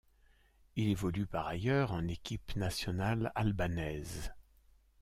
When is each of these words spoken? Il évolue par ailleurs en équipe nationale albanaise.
Il 0.77 0.87
évolue 0.87 1.27
par 1.27 1.45
ailleurs 1.45 1.91
en 1.91 2.07
équipe 2.07 2.55
nationale 2.55 3.31
albanaise. 3.35 4.33